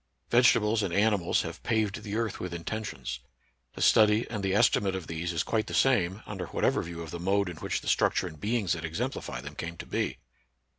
[0.31, 3.19] Vegetables and animals have paved the earth with inten tions.
[3.73, 7.11] The study and the estimate of these is quite the same, under whatever view of
[7.11, 10.17] the mode in which the structures and beings that exemplify them came to be.